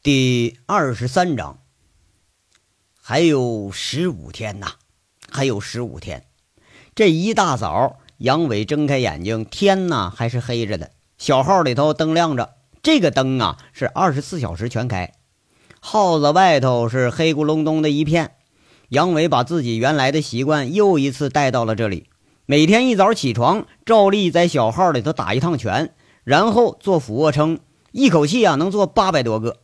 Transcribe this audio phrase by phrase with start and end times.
[0.00, 1.58] 第二十三章，
[3.02, 4.74] 还有十五天呐，
[5.28, 6.24] 还有十五天。
[6.94, 10.92] 这一大早，杨伟睁开眼睛，天呐还是黑着的。
[11.18, 15.14] 小号里头灯亮着，这个灯啊是二十四小时全开。
[15.80, 18.36] 号子外头是黑咕隆咚的一片。
[18.90, 22.08] 杨伟把自己原来的习惯又一次带到了这里。
[22.46, 25.92] 每天一早起床，照例在小号里头打一趟拳，
[26.22, 27.58] 然后做俯卧撑，
[27.90, 29.62] 一口气啊能做八百多个。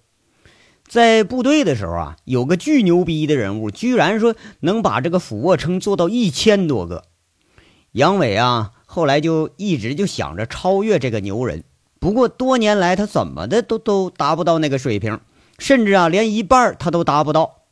[0.87, 7.05] 在部队的时候啊，有个巨牛逼的人物，居然说能把这个俯卧撑做到一千多个。
[7.92, 11.65] 杨伟啊，后来就一直就想着超越这个牛人，
[11.98, 15.20] 不过多年来他怎么的都都达不到那个水平，
[15.59, 17.62] 甚至啊连一半他都达不到。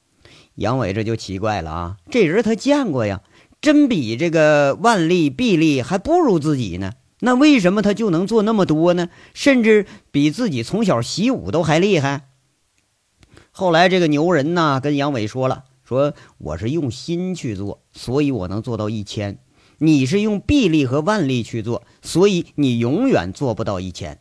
[0.55, 3.21] 杨伟这就奇怪了啊，这人他见过呀，
[3.61, 6.93] 真比这个万历、毕力还不如自己呢。
[7.21, 9.09] 那为什么他就能做那么多呢？
[9.33, 12.29] 甚至比自己从小习武都还厉害？
[13.55, 19.39] 后来这个牛人呢，跟杨伟说了：“说我是用心去做，所以我能做到一千。
[19.77, 24.19] 你是用臂力和腕力去做，所以你永远做不到一千。”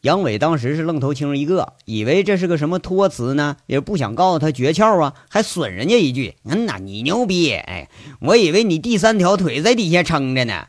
[0.00, 7.52] 杨伟当时是愣头青一个，以为这是个什么托词呢，也不想告诉他诀窍啊，还损人家一句：“嗯呐，你牛逼！
[7.52, 10.68] 哎，我以为你第三条腿在底下撑着呢。”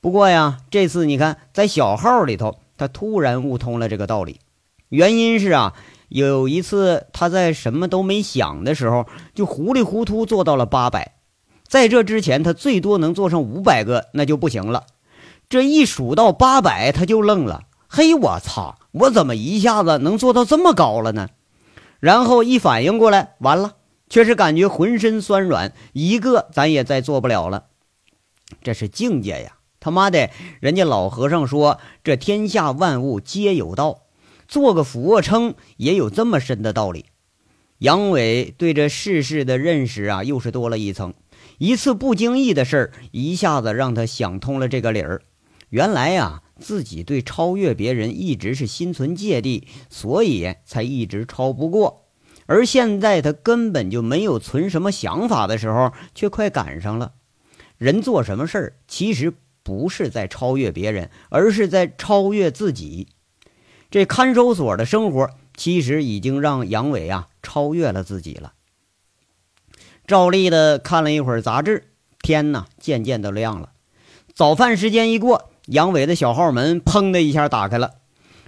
[0.00, 4.38] 不过呀，这次你看，在小号里头，他突然悟通了这个道理，
[4.92, 5.74] 原因是啊。
[6.08, 11.14] 有一次，他在什么都没想的时候，就糊里糊涂做到了八百。
[11.66, 14.84] 在这之前，他最多能做上五百个，那就不行了。
[15.48, 18.78] 这一数到八百，他就愣了：“嘿，我操！
[18.90, 21.30] 我怎么一下子能做到这么高了呢？”
[21.98, 23.76] 然后一反应过来，完了，
[24.10, 27.68] 却是感觉浑身酸软，一个咱也再做不了了。
[28.62, 29.56] 这是境界呀！
[29.80, 30.28] 他妈的，
[30.60, 34.00] 人家老和尚说：“这天下万物皆有道。”
[34.52, 37.06] 做个俯卧撑也有这么深的道理。
[37.78, 41.14] 杨伟对这世事的认识啊，又是多了一层。
[41.56, 45.22] 一次不经意的事儿，一下子让他想通了这个理儿。
[45.70, 52.10] 原来呀，自己对超越别人一直是心存芥蒂，所以才一直超不过。
[52.44, 57.14] 而现在他根本就没有存什么想法的时候，却快赶上了。
[57.78, 59.32] 人做什么事儿，其实
[59.62, 63.08] 不是在超越别人，而是在超越自己。
[63.92, 68.54] 这看守所的生活其实已经让杨伟啊超越了自己了。
[70.06, 71.92] 照例的看了一会儿杂志，
[72.22, 73.72] 天呐，渐渐的亮了。
[74.34, 77.90] 早饭时间一过，杨伟的小号门砰的一下打开了。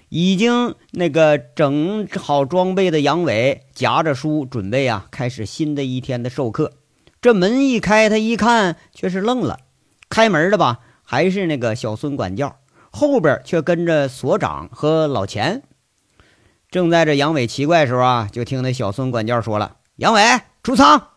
[0.09, 6.73] 已经那个整好装备的杨伟夹着书准备啊开始新的一天的授课。
[7.21, 9.59] 这门一开，他一看却是愣了。
[10.09, 12.57] 开门的吧，还是那个小孙管教。
[12.95, 15.65] 后边却跟着所长和老钱。
[16.71, 20.23] 正在这杨伟奇怪时候啊，就听那小孙管教说了：“杨伟
[20.63, 21.09] 出仓。”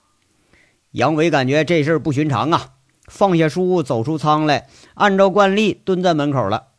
[0.91, 2.73] 杨伟感觉这事儿不寻常啊，
[3.07, 6.69] 放下书走出仓来，按照惯例蹲在门口了。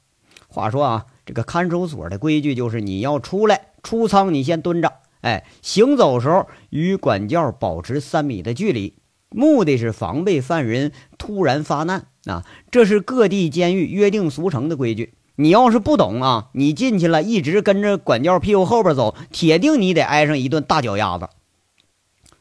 [0.49, 8.97] 话说啊，这个看守所的规矩就是你要出来出仓，你先蹲着，哎，行走时候与管教保持三米的距离，
[9.31, 12.07] 目的是防备犯人突然发难。
[12.27, 15.15] 啊，这是各地监狱约定俗成的规矩。
[15.37, 21.29] 你要是不懂啊，你进去了，一直跟着管教屁股后边走，铁定你得挨上一顿大脚丫子。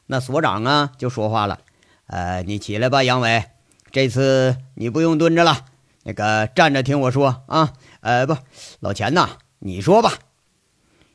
[0.06, 1.60] 那所长啊就说话了
[2.08, 3.44] ：“呃，你起来吧，杨伟，
[3.92, 5.64] 这次你不用蹲着了，
[6.02, 7.72] 那个站着听我说啊。
[8.00, 8.36] 呃，不，
[8.80, 10.12] 老钱呐，你说吧。”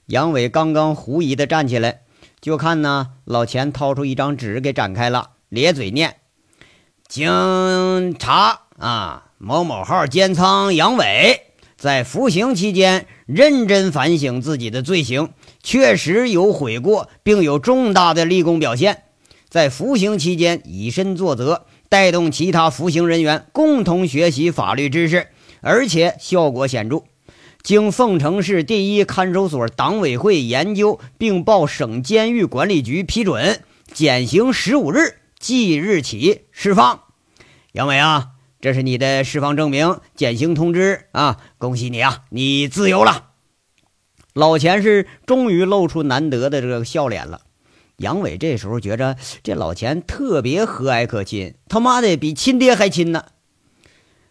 [0.07, 2.01] 杨伟刚刚狐疑的站起来，
[2.41, 6.15] 就看呢，老钱掏出一张纸给展开了，咧嘴念。
[7.07, 11.41] 经查啊，某某号监仓杨伟
[11.77, 15.29] 在服刑期间认真反省自己的罪行，
[15.61, 19.03] 确实有悔过，并有重大的立功表现。
[19.47, 25.27] 在服刑期间以身作则，带动其他服刑人员共同学习法律知识，
[25.61, 27.03] 而且效果显著。
[27.61, 33.61] 经凤城市第一看守所党委会研究，并报省监狱管理局批准，
[33.93, 35.19] 减刑十五日。
[35.43, 37.01] 即日起释放，
[37.73, 38.29] 杨伟啊，
[38.61, 41.37] 这是你的释放证明、减刑通知啊！
[41.57, 43.31] 恭喜你啊，你自由了。
[44.31, 47.41] 老钱是终于露出难得的这个笑脸了。
[47.97, 53.25] 杨伟这时候觉着这老钱特别和蔼可亲，他妈的比亲爹还亲呢。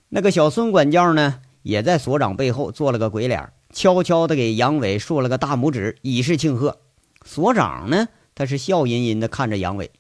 [0.09, 6.81] 那个小孙管教呢，也在所长背后做了个鬼脸，悄悄的给杨伟竖了个大拇指，以示庆贺。
[7.23, 9.91] 所长呢，他是笑吟吟的看着杨伟。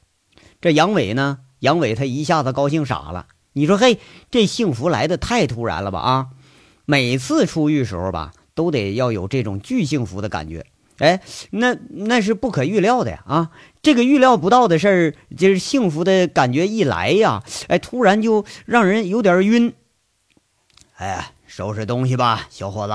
[0.62, 1.40] 这杨伟呢？
[1.58, 3.26] 杨伟他一下子高兴傻了。
[3.52, 3.98] 你说，嘿，
[4.30, 5.98] 这幸福来的太突然了吧？
[5.98, 6.28] 啊，
[6.84, 10.64] 每次出狱时候吧，都得要有这种巨幸福的感觉。
[10.98, 11.20] 哎，
[11.50, 13.24] 那那是不可预料的呀！
[13.26, 13.50] 啊，
[13.82, 19.74] 这个预料不到的事儿，就是幸福的感觉一来呀，哎，突然就让人有点晕。
[20.94, 22.94] 哎，收拾东西吧，小伙子。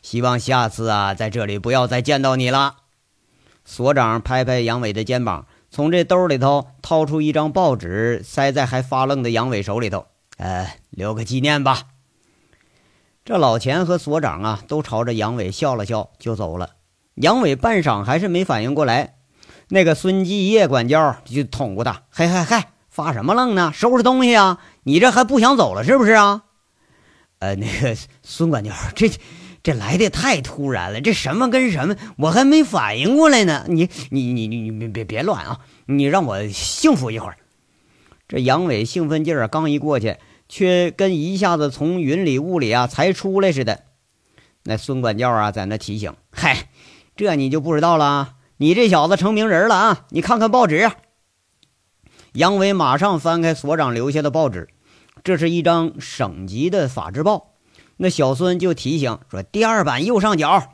[0.00, 2.76] 希望下次啊，在这里不要再见到你了。
[3.66, 10.06] 所长拍拍杨伟的肩膀，从这兜里头掏出一张报纸，塞在还发愣的杨伟手里头。
[10.36, 11.88] 呃，留个纪念吧。
[13.24, 16.76] 这老钱和所长啊，都朝着杨伟笑了笑，就走了。
[17.16, 19.16] 杨伟半晌还是没反应过来，
[19.70, 23.72] 那个孙继业管教就捅咕他：“嗨嗨嗨，发什么愣呢？
[23.74, 24.60] 收拾东西啊！
[24.84, 26.44] 你这还不想走了是不是啊？”
[27.40, 29.10] 呃，那个孙管教，这
[29.64, 33.64] 这来的太突然了，这什么跟什么，我还没反应过来呢。
[33.66, 35.60] 你你你你你别别乱啊！
[35.86, 37.38] 你让我幸福一会儿。
[38.28, 40.18] 这杨伟兴奋劲儿刚一过去，
[40.50, 43.84] 却跟一下子从云里雾里啊才出来似的。
[44.64, 46.68] 那孙管教啊，在那提醒：“嗨。”
[47.16, 50.06] 这你就不知道了，你这小子成名人了啊！
[50.10, 50.90] 你看看报纸。
[52.32, 54.68] 杨伟马上翻开所长留下的报纸，
[55.22, 57.53] 这是一张省级的法制报。
[57.96, 60.70] 那小孙就提醒说：“第二版右上角。”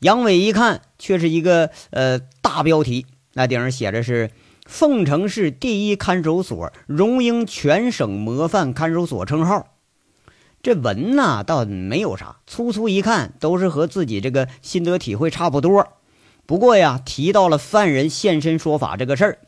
[0.00, 4.30] 杨伟一看，却是一个呃大标题，那顶上写着是
[4.66, 9.68] “凤城市第一看守所，荣膺全省模范看守所称号”。
[10.62, 15.88] 这文呢倒没有啥，粗粗一看都是和自己这个心得体会差不多。
[16.46, 19.38] 不过呀，提到了犯人现身说法这个事儿，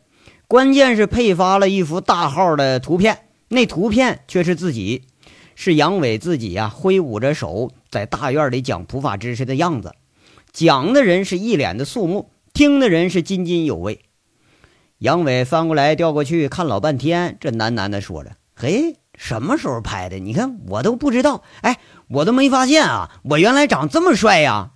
[0.47, 5.05] 关键是配发了一幅大号的图片，那图片却是自己，
[5.57, 9.97] 是杨伟自己呀，挥舞着手在大院里讲普法知识的样子。
[10.53, 14.03] 讲的人是一脸的肃穆，听的人是津津有味。
[14.99, 20.19] 杨伟翻过来调过去看老半天，这喃喃地说着：“嘿。”什么时候拍的？
[20.19, 23.19] 你看我都不知道，哎，我都没发现啊！
[23.23, 24.73] 我原来长这么帅呀！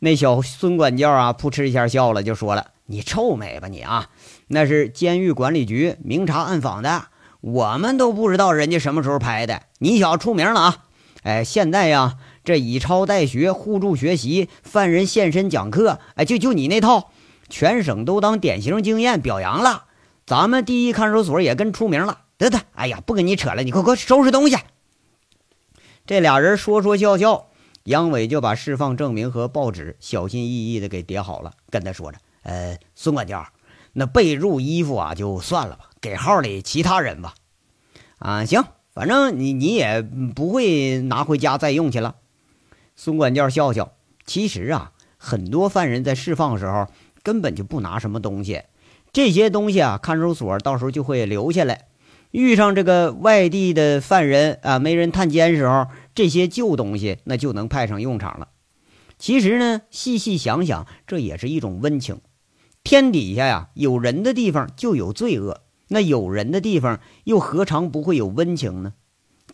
[0.00, 4.10] 那小孙管教啊，扑哧一下笑了，就说了：“你臭美吧你啊！
[4.48, 7.06] 那是监狱管理局明察暗访的，
[7.40, 9.62] 我们都不知道人家什么时候拍的。
[9.78, 10.84] 你小子出名了啊！
[11.22, 17.10] 哎，现在呀，这以抄代学、互助学习、犯人现身讲课，哎，就就你那套，
[17.48, 19.84] 全省都当典型经验表扬了。
[20.26, 24.56] 咱们第一看守所也跟出名了。”得得，哎呀，不跟你扯了，你快快收拾东西。
[26.06, 27.48] 这俩人说说笑笑，
[27.82, 33.44] 杨伟就把释放证明和报纸小心翼翼的给叠好了，跟他说着：“呃，孙管教，
[33.92, 37.34] 那被褥、衣服啊，就算了吧，给号里其他人吧。
[38.18, 42.16] 啊，行，反正你你也不会拿回家再用去了。”
[42.96, 43.92] 孙管教笑笑，
[44.26, 46.88] 其实啊，很多犯人在释放的时候
[47.22, 48.62] 根本就不拿什么东西，
[49.12, 51.86] 这些东西啊，看守所到时候就会留下来。
[52.30, 58.48] 遇上这个外地的犯人啊，没人探监时候，这些旧东西那就能派上用场了。
[59.18, 62.20] 其实呢，细细想想，这也是一种温情。
[62.84, 68.94] 天底下呀，有人的地方就有罪恶，那有人的地方又何尝不会有温情呢？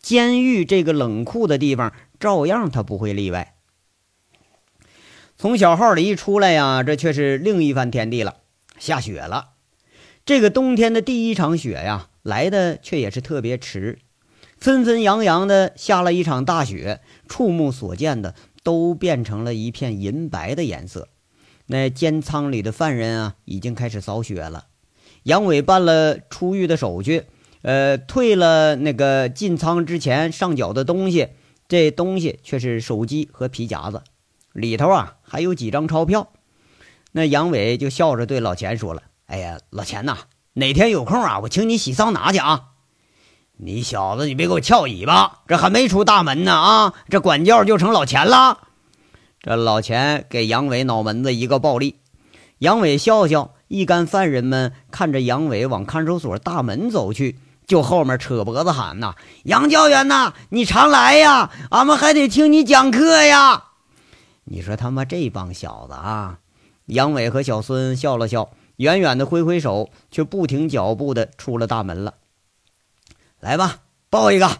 [0.01, 3.55] 监狱这个冷酷的地方，照样它不会例外。
[5.37, 8.37] 从小号里一出来呀，这却是另一番天地了。
[8.79, 9.51] 下雪了，
[10.25, 12.11] 这个冬天的第一场雪呀。
[12.23, 13.99] 来的却也是特别迟，
[14.57, 21.09] 纷纷扬扬的下了一场大雪，触目所见的都变成了一片银白的颜色。
[21.67, 24.69] 那监仓里的犯人啊，已经开始扫雪了。
[25.25, 27.25] 杨伟办了出狱的手续，
[27.62, 31.28] 呃，退了那个进仓之前上缴的东西，
[31.69, 34.02] 这东西却是手机和皮夹子，
[34.52, 36.28] 里头啊还有几张钞票。
[37.12, 40.19] 那杨伟就笑着对老钱说了：“哎呀，老钱呐。”
[40.57, 42.66] 哪天有空啊，我请你洗桑拿去啊！
[43.57, 46.95] 你小子，你别给我翘尾巴，这还没出大门呢啊！
[47.09, 48.69] 这管教就成老钱了。
[49.40, 51.97] 这老钱给杨伟脑门子一个暴力，
[52.59, 63.64] 杨伟笑笑，一干犯人们看着杨伟往看守所大门走去，就后面扯脖子喊呐：“杨教员呐，你常来呀，俺们还得听你讲课呀！”
[64.44, 66.40] 你说他妈这帮小子啊！
[66.87, 68.50] 杨伟和小孙笑了笑。
[68.78, 72.14] 远远的挥挥手，却不停脚步的出了大门了。
[73.38, 74.59] 来吧，抱一个。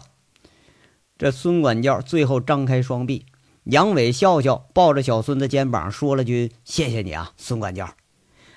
[1.17, 3.25] 这孙管教最后张开双臂，
[3.65, 7.89] 杨伟笑笑，抱着小孙的肩膀，说了句：“谢谢你啊，孙管教。”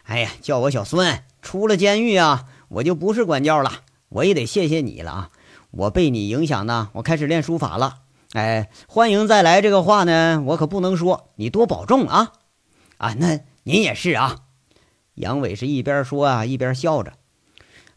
[0.09, 1.23] 哎呀，叫我小孙。
[1.43, 3.71] 出了监狱啊，我就不是管教了，
[4.09, 5.31] 我也得谢谢你了啊！
[5.71, 7.99] 我被你影响呢，我开始练书法了。
[8.33, 11.29] 哎，欢迎再来这个话呢，我可不能说。
[11.37, 12.33] 你多保重啊！
[12.97, 14.37] 啊，那您也是啊。
[15.15, 17.13] 杨伟是一边说啊，一边笑着。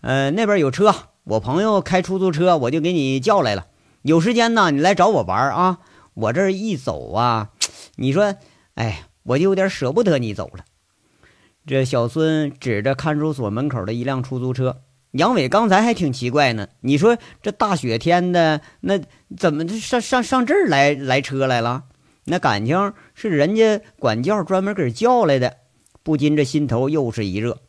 [0.02, 3.68] 呃，那边有车，我朋友开出租车，我就给你叫来了。
[4.02, 5.80] 有时间呢，你来找我玩啊。
[6.14, 7.52] 我这一走啊，
[7.96, 8.36] 你说，
[8.76, 10.66] 哎，我就有点舍不得你走了。
[11.64, 16.68] 这小孙指着看守所门口的一辆出租车，杨伟刚才还挺奇怪呢。
[16.80, 19.00] 你说这大雪天的，那
[19.38, 21.84] 怎么上上上这儿来来车来了？
[22.26, 25.58] 那感情是人家管教专门给叫来的，
[26.02, 27.60] 不禁这心头又是一热。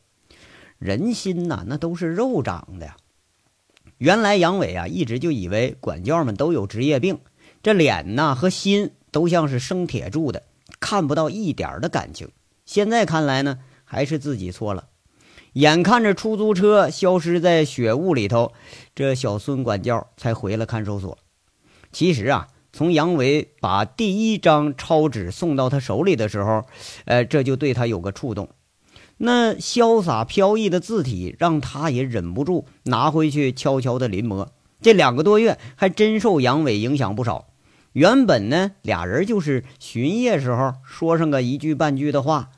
[0.78, 2.94] 人心呐，那都是肉长的。
[3.99, 7.18] 原来杨伟啊，一直就以为管教们都有职业病，
[7.62, 10.44] 这脸呐和心都像是生铁铸的，
[10.80, 12.30] 看不到一点的感情。
[12.64, 13.58] 现在看来呢。
[13.92, 14.84] 还是自己错了。
[15.52, 18.54] 眼看着出租车消失在雪雾里头，
[18.94, 21.18] 这小孙管教才回了看守所。
[21.92, 26.64] 其实啊，从杨伟把第一张抄纸送到他手里的时候，
[27.04, 28.49] 呃，这就对他有个触动。
[29.18, 34.49] 那潇洒飘逸的字体，让他也忍不住拿回去悄悄的临摹。
[34.80, 37.49] 这两个多月，还真受杨伟影响不少。
[37.92, 42.52] 原本呢，俩人就是巡夜时候说上个一句半句的话。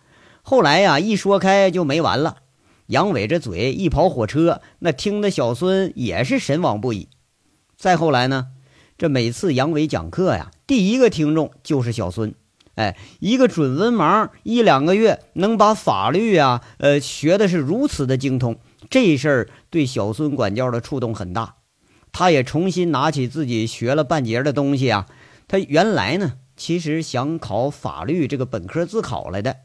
[0.47, 2.37] 后来呀，一说开就没完了。
[2.89, 7.09] 杨伟这嘴一跑火车，那听的小孙也是神往不已。
[7.79, 8.49] 再后来呢，
[8.99, 12.35] 这每次杨伟讲课呀，第一个听众就是小孙。
[12.75, 18.59] 哎，一个准文盲，一两个月能把法律啊，呃，学的是如此的精通，
[18.91, 21.55] 这事儿对小孙管教的触动很大。
[22.13, 25.07] 他也重新拿起自己学了半截的东西啊。
[25.49, 29.57] 他原来呢，其实想考法律这个本科自考来的。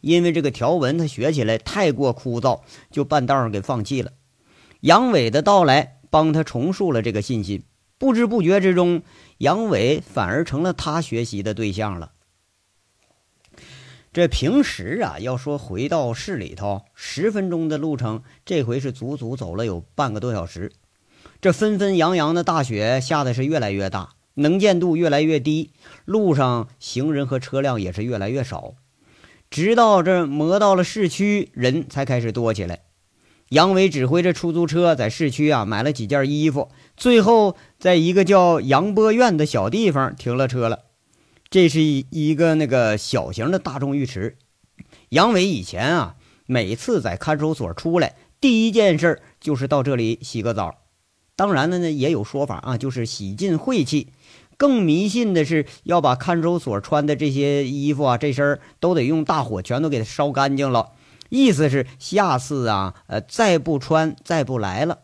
[0.00, 4.12] 因为这个条文他学起来太过枯燥，就半道上给放弃了。
[4.80, 7.64] 杨伟的到来帮他重塑了这个信心，
[7.98, 9.02] 不知不觉之中，
[9.38, 12.12] 杨伟反而成了他学习的对象了。
[14.12, 20.72] 这平时啊，要说回到市里头，十分钟的路程，这回是足足走了有半个多小时。
[21.40, 25.72] 这纷纷扬扬的大雪下的是越来越大，能见度越来越低，
[26.04, 28.74] 路上行人和车辆也是越来越少。
[29.50, 32.80] 直到这磨到了市区，人才开始多起来。
[33.50, 40.80] 杨伟指挥着出租车在市区啊买了几件衣服，最后在一个叫杨波院的小地方停了车了。
[41.48, 44.36] 这是一一个那个小型的大众浴池。
[45.08, 50.82] 杨伟以前啊，每次在看守所出来，第一件事就是到这里洗个澡。
[51.34, 54.12] 当然了呢，也有说法啊，就是洗尽晦气。
[54.58, 60.90] 更迷信的是要把看守所穿的这些衣服啊，这身都得用大火全都给它烧干净了。
[61.30, 64.98] 意思是下次啊，呃，再不穿，再不来了。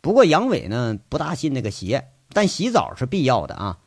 [0.00, 3.78] 不过杨伟呢，不大信那个邪，但洗澡是必要的啊。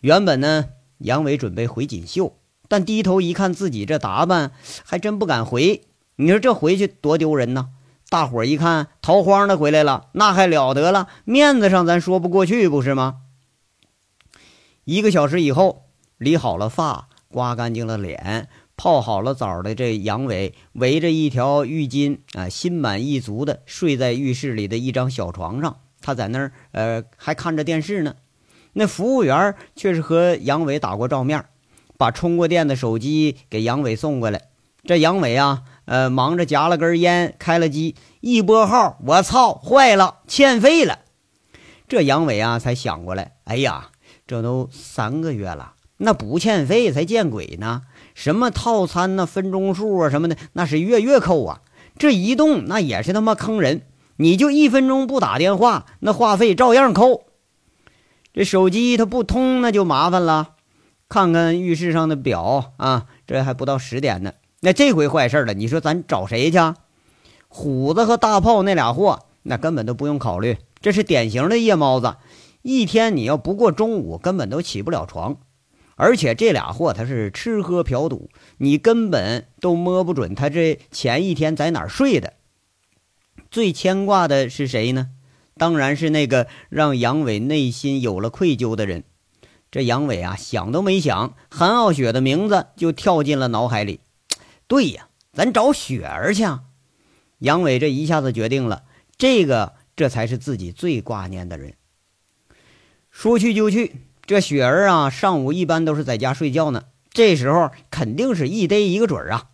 [0.00, 0.64] 原本呢，
[0.98, 4.52] 杨伟准备回锦绣，但低头一看自己这打扮，
[4.84, 5.82] 还真不敢回。
[6.16, 7.68] 你说这回去多丢人呢？
[8.08, 11.08] 大伙一看逃荒的回来了，那还了得了？
[11.24, 13.16] 面子上咱说不过去，不是吗？
[14.84, 15.84] 一个小时以后，
[16.18, 25.76] 理好了发，刮干净了脸，泡好了澡的这杨伟，围着一条浴巾啊，心满意足的睡在浴室里的一张小床上。
[26.00, 28.16] 他在那儿，呃，还看着电视呢。
[28.72, 31.44] 那服务员却是和杨伟打过照面，
[31.96, 34.48] 把充过电的手机给杨伟送过来。
[34.82, 40.98] 这杨伟啊，呃，忙着夹了根烟，开了机，一拨号，我操，坏了，欠费了。
[41.86, 43.91] 这杨伟啊，才想过来，哎呀。
[44.32, 47.82] 这都三个月了，那不欠费才见鬼呢！
[48.14, 49.26] 什么套餐呢？
[49.26, 51.60] 分钟数啊什么的，那是月月扣啊。
[51.98, 53.82] 这移动那也是他妈坑人，
[54.16, 57.24] 你就一分钟不打电话，那话费照样扣。
[58.32, 60.54] 这手机它不通，那就麻烦了。
[61.10, 64.32] 看看浴室上的表啊，这还不到十点呢。
[64.60, 66.56] 那这回坏事了，你说咱找谁去？
[67.48, 72.14] 虎子和大炮那俩货，那根本都不用考虑，这是典型的夜猫子。
[72.62, 75.38] 一天你要不过中午，根本都起不了床，
[75.96, 82.34] 而且这俩货他是吃喝嫖赌，你根本都摸不准他这前一天在哪儿睡的。
[83.50, 85.10] 最牵挂的是谁呢？
[85.58, 89.04] 当然是那个让杨伟内心有了愧疚的人。
[89.70, 94.00] 这杨伟啊，想都没想，韩傲雪的名字就跳进了脑海里。
[94.66, 96.44] 对呀，咱找雪儿去。
[97.38, 98.84] 杨伟这一下子决定了，
[99.18, 101.74] 这个这才是自己最挂念的人。
[103.12, 106.84] 说去就去，这雪儿啊，上午一般都是在家睡觉呢。
[107.12, 109.50] 这时候肯定是一逮一个准儿啊。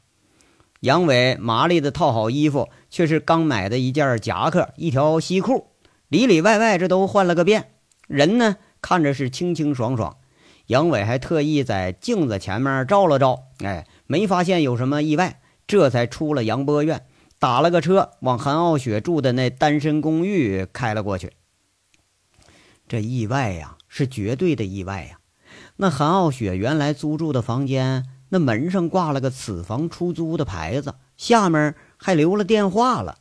[0.80, 5.66] 杨伟麻利的套好衣服，却是刚买的一件夹克、一条西裤，
[6.08, 7.72] 里里外外这都换了个遍。
[8.06, 10.16] 人呢，看着是清清爽爽。
[10.68, 17.04] 杨伟还特意在镜子前面照了照，哎，没发现有什么意外，这才出了杨波院，
[17.38, 21.32] 打了个车往韩傲雪住的那单身公寓开了过去。
[22.88, 25.18] 这意外呀，是绝对的意外呀！
[25.76, 33.18] 那韩傲雪原来租住的房间那门上挂了个“此房出租”的牌子，下面还留了电话了。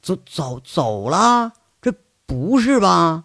[0.00, 1.52] 走走走了？
[1.82, 1.92] 这
[2.26, 3.24] 不是吧？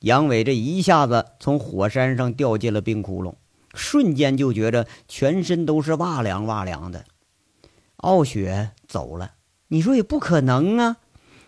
[0.00, 3.34] 杨伟这一下子从火山上掉进了冰窟窿，
[3.74, 7.04] 瞬间就觉着全身都是哇凉哇凉的。
[7.96, 9.34] 傲雪走了，
[9.68, 10.96] 你说也不可能啊！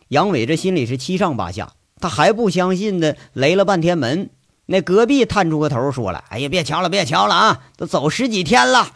[0.09, 1.73] 杨伟这心里是七上八下，
[2.03, 4.29] 他还不相信的，雷了半天门。
[4.67, 7.65] 那隔壁探出个头说了：“哎呀，别瞧了，别瞧了啊！
[7.77, 8.89] 都走十几天了。”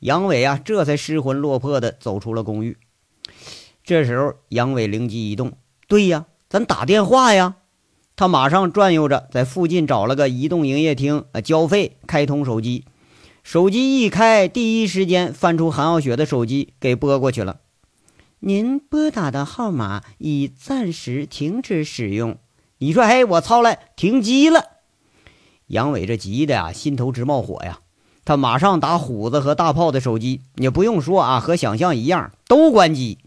[0.00, 2.78] 杨伟啊，这才失魂落魄的走出了公寓。
[3.84, 5.52] 这时候，杨伟灵机一动
[5.86, 7.56] ：“对呀，咱打电话呀！”
[8.16, 12.86] 他马上转悠着，在附近找了个移动营业厅，呃，交费，开通手机。
[13.42, 17.60] 手机一开，第一时间翻出韩傲雪的手机，给拨过去了。
[18.46, 22.38] 您拨打的号码已暂时停止使用。
[22.78, 24.66] 你说，嘿，我操了，停机了！
[25.66, 27.80] 杨伟这急的呀，心头直冒火呀。
[28.24, 33.18] 他马上打虎子和大炮的手机，也不用说啊，和想象一样，都关机。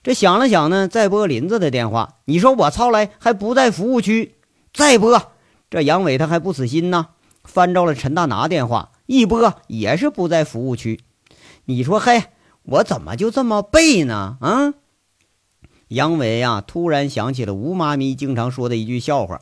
[0.00, 2.18] 这想了想呢，再拨林子的电话。
[2.26, 4.36] 你说我操来还不在服务区，
[4.72, 5.32] 再拨。
[5.68, 7.08] 这杨伟他还不死心呢，
[7.42, 11.00] 翻着了陈大拿电话，一拨也是不在服务区。
[11.64, 12.26] 你说嘿，
[12.62, 14.36] 我怎么就这么背呢？
[14.40, 14.74] 啊！
[15.88, 19.40] 杨伟啊，突然想起了吴妈咪经常说的一句笑话：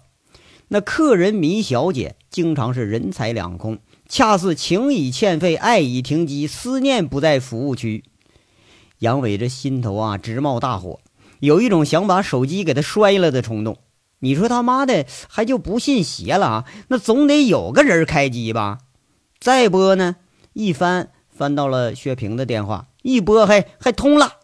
[0.68, 8.04] 那客人迷小姐经常是人财两空，恰似情已欠费，爱已停机，思念不在服务区。
[9.00, 11.00] 杨伟这心头啊直冒大火，
[11.40, 13.78] 有一种想把手机给他摔了的冲动。
[14.20, 16.64] 你说他妈的还就不信邪了啊？
[16.88, 18.78] 那总得有个人开机吧？
[19.38, 20.16] 再拨呢？
[20.54, 24.38] 一翻翻到了薛平的电话，一拨嘿还通了。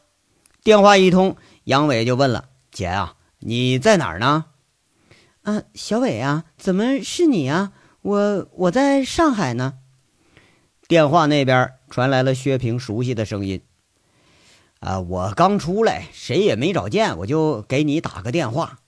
[0.62, 4.44] 电话一通，杨伟就问了：“姐啊，你在哪儿呢
[5.42, 7.72] ？”“啊，小伟啊，怎么是你啊？
[8.02, 9.74] 我我在上海呢。”
[10.86, 13.60] 电话那边传来了薛平熟悉的声音。
[14.78, 18.78] 啊，我刚出来，谁也没找见，我就给你打个电话。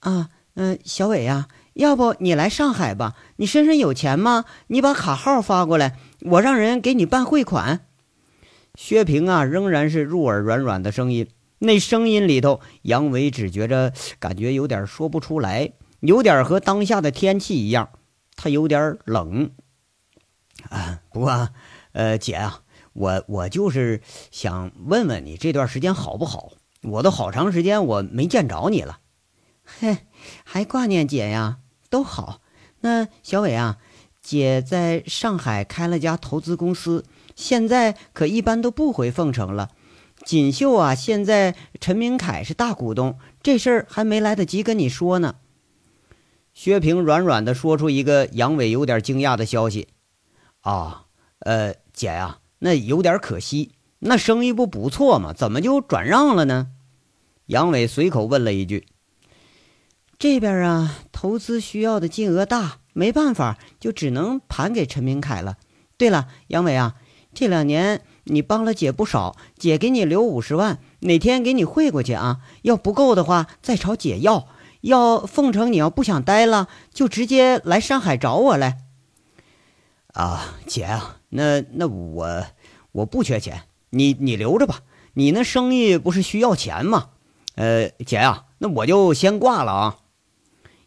[0.00, 3.14] 啊，嗯，小伟呀，要不你来上海吧？
[3.36, 4.44] 你身上有钱吗？
[4.66, 7.86] 你把卡号发过来，我让人给你办汇款。
[8.74, 17.90] 薛平啊，仍然是入耳软软的声音，那声音里头，杨伟只觉着感觉有点说不出来，有点和当下的天气一样，
[18.36, 19.52] 他有点冷。
[20.70, 21.50] 啊，不过，
[21.92, 22.60] 呃，姐啊。
[22.94, 26.52] 我我就是想问问你这段时间好不好？
[26.82, 29.00] 我都好长时间我没见着你了，
[29.64, 29.98] 嘿，
[30.44, 31.58] 还挂念姐呀？
[31.90, 32.40] 都好。
[32.80, 33.78] 那小伟啊，
[34.24, 37.04] 姐在上海开了家投资公司，
[37.36, 39.70] 现在可一般都不回凤城了。
[40.24, 45.36] 锦绣啊，现在陈明凯是大股东，这事儿还没来得及跟你说呢。
[46.54, 49.88] 薛平软软的说出一个杨伟有点惊讶的消息：
[50.62, 51.04] 啊，
[51.40, 52.38] 呃，姐呀。
[52.60, 56.68] 那有点可惜，那生意不不错嘛，怎么就转让了呢？
[57.46, 58.86] 杨伟随口问了一句
[60.18, 65.58] ：“这边啊，投资需要的金额大，没办法，就只能盘给陈明凯了。
[65.98, 66.94] 对了，杨伟啊，
[67.34, 72.40] 这两年你帮了姐不少，姐给你留五十万，哪天给你汇过去啊？
[72.62, 74.48] 要不够的话，再朝姐要。
[74.80, 78.78] 要凤城，你要不想待了，就直接来上海找我来。
[80.14, 82.44] 啊，姐啊。”那那我
[82.92, 84.82] 我不缺钱，你你留着吧。
[85.14, 87.10] 你那生意不是需要钱吗？
[87.56, 89.98] 呃，姐啊，那我就先挂了啊。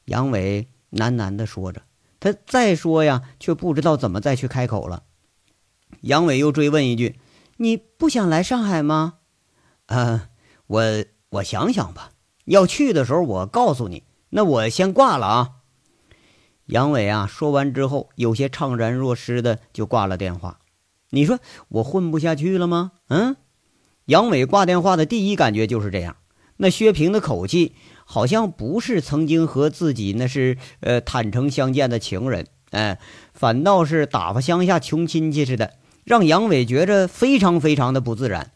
[0.05, 1.81] 杨伟喃喃地说着，
[2.19, 5.03] 他再说呀，却不知道怎么再去开口了。
[6.01, 7.19] 杨伟又追问一句
[7.57, 9.19] ：“你不想来上海吗？”
[9.87, 10.29] 啊，
[10.67, 10.83] 我
[11.29, 12.11] 我想想吧。
[12.45, 14.03] 要去的时候我告诉你。
[14.29, 15.49] 那我先挂了啊。
[16.65, 20.59] 杨伟啊，说完之后，有些怅然若失的就挂了电话。
[21.11, 22.91] 你说我混不下去了吗？
[23.07, 23.37] 嗯，
[24.05, 26.17] 杨伟挂电话的第一感觉就是这样。
[26.57, 27.73] 那薛平的口气
[28.09, 32.97] 好像不是曾经和自己那是呃坦诚相见的情人，哎，
[33.33, 35.73] 反倒是打发乡下穷亲戚似的，
[36.05, 38.51] 让杨伟觉着非常非常的不自然，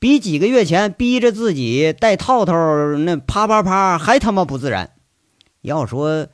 [0.00, 2.54] 比几个月前逼着自己戴套套
[2.96, 4.92] 那啪啪啪还他妈不自然。
[5.60, 6.28] 要说。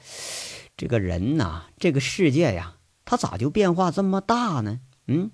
[0.75, 4.81] 这个人呐，这个世界呀，他咋就变化这么大呢？
[5.07, 5.31] 嗯，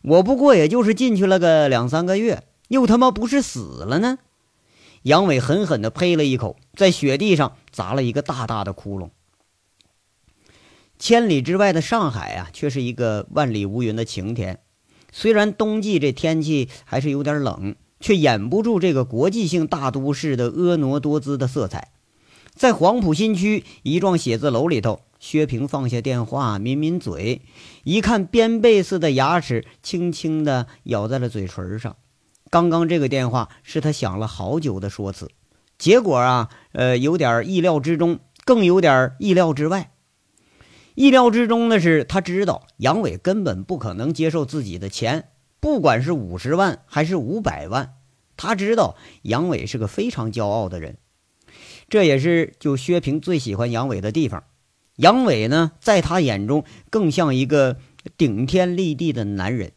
[0.00, 4.18] 我不过也就是进去了个两三个月，又他妈不是死了呢。
[5.06, 9.10] 杨伟狠狠地呸了一口，在雪地上砸了一个大大的窟窿。
[10.98, 14.58] 千里之外的上海啊，却是一个万里无云的晴天。
[15.12, 21.92] 虽然冬季这天气还是有点冷，却掩不住这个国际性大都市的婀娜多姿的色彩。
[22.56, 27.42] 在黄埔新区一幢写字楼里头，薛平放下电话，抿抿嘴，
[27.84, 31.94] 一看边贝似的牙齿，轻轻地咬在了嘴唇上。
[32.50, 35.30] 刚刚这个电话是他想了好久的说辞，
[35.78, 39.92] 结果啊，呃，有点意料之中，更有点意料之外。
[40.94, 45.28] 意料之中的是，他知道杨伟根本不可能接受自己的钱，
[45.60, 47.94] 不管是五十万还是五百万。
[48.36, 50.98] 他知道杨伟是个非常骄傲的人，
[51.88, 54.44] 这也是就薛平最喜欢杨伟的地方。
[54.96, 57.76] 杨伟呢，在他眼中更像一个
[58.16, 59.72] 顶天立地的男人。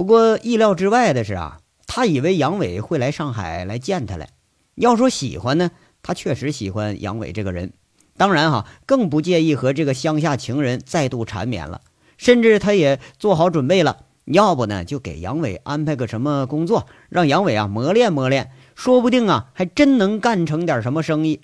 [0.00, 4.30] 不过意料之外的是啊，他以为杨伟会来上海来见他来。
[4.76, 7.74] 要说喜欢呢，他确实喜欢杨伟这个人，
[8.16, 11.82] 当然哈，更不介意和这个乡下情人再度缠绵了。
[12.16, 21.42] 甚至他也做好准备了，要不呢，就给杨伟安排个什么工作，让杨伟啊磨练磨练，说不定啊还真能干成点什么生意。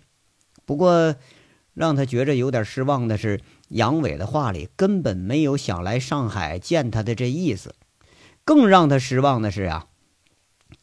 [0.65, 1.15] 不过，
[1.75, 3.39] 让他觉着有点失望的是，
[3.69, 7.75] 杨伟的话里根本没有想来上海见他的这意思。
[8.47, 9.89] 更让他失望的是啊，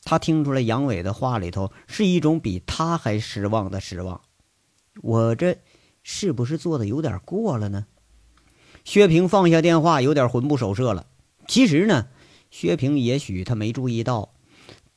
[0.04, 4.22] 他听出来杨伟的话里头是一种比他还失望的失望。
[5.02, 5.58] 我这
[6.04, 7.86] 是不是做的有点过了呢？
[8.84, 11.06] 薛平放下电话，有点魂不守舍了。
[11.48, 12.08] 其实呢，
[12.52, 14.34] 薛平也许他没注意到，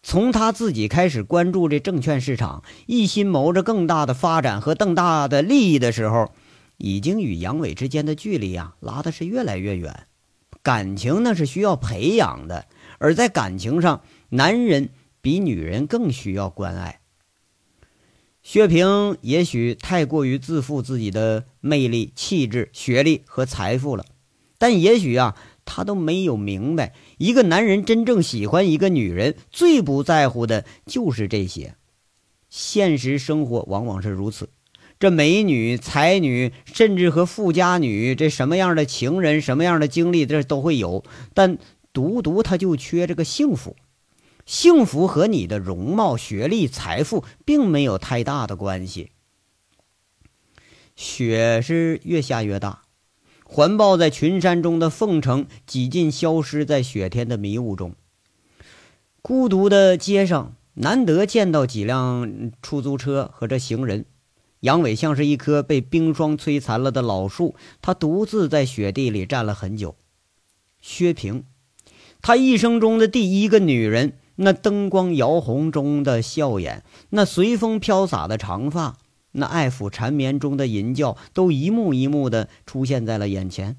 [0.03, 6.33] 从他自己开始关注这证券市场，一心谋着更大的发展和更大的利益的时候，
[6.79, 10.09] 已经与杨伟之间的距离啊拉的是越来越远。
[10.67, 12.67] 感情那是需要培养的，
[12.99, 14.89] 而在感情上，男人
[15.21, 16.99] 比女人更需要关爱。
[18.43, 24.05] 薛平也许太过于自负自己的魅力、气质、学历和财富了，
[24.59, 31.77] 但也许啊，他都没有明白，一个男人真正喜欢一个女人，最不在乎的就是这些。
[32.51, 34.49] 现实生活往往是如此。
[34.99, 41.05] 这美女、才女，甚至和富家女，这什么样的情人、什么样的经历，这都会有。
[41.35, 41.59] 但
[41.93, 43.77] 独独他就缺这个幸福。
[44.47, 49.11] 幸福和你的容貌、学历、财富并没有太大的关系。
[50.95, 52.83] 雪是越下越大，
[53.45, 57.95] 环抱在群山中的凤城几近消失在雪天的迷雾中。
[59.21, 64.07] 孤独的街上，难得见到几辆出租车和这行人。
[64.67, 69.95] 杨伟像是一棵被冰霜摧残了的老树，他独自在雪地里站了很久。
[70.81, 71.45] 薛平，
[72.21, 78.97] 他一生中的第一个女人，那灯光摇红中的笑颜，那随风飘洒的长发，
[79.31, 83.77] 那爱抚缠绵中的吟叫，都一幕一幕的出现在了眼前。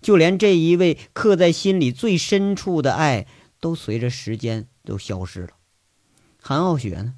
[0.00, 3.26] 就连这一位刻在心里最深处的爱，
[3.60, 5.50] 都随着时间都消失了。
[6.40, 7.12] 韩傲雪呢？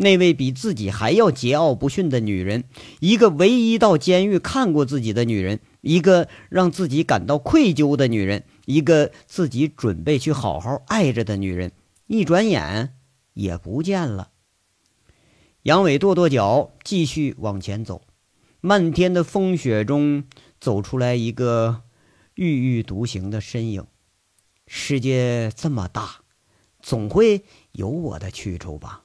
[0.00, 2.64] 那位比自己还要桀骜不驯的女人，
[3.00, 11.72] 一个唯一到监狱看过自己的女人，一个让自己感到愧疚的女人，一个自己准备去好好爱着的女人，
[12.06, 12.94] 一转眼
[13.34, 14.30] 也不见了。
[15.64, 18.00] 杨伟跺跺脚，继续往前走。
[18.62, 20.24] 漫天的风雪中，
[20.58, 21.82] 走出来一个
[22.36, 23.84] 郁郁独行的身影。
[24.66, 26.22] 世界这么大，
[26.80, 29.04] 总会有我的去处吧。